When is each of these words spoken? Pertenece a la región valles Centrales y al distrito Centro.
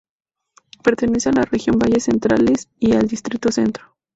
Pertenece 0.83 1.29
a 1.29 1.33
la 1.33 1.43
región 1.43 1.77
valles 1.77 2.05
Centrales 2.05 2.69
y 2.79 2.93
al 2.95 3.07
distrito 3.07 3.51
Centro. 3.51 3.97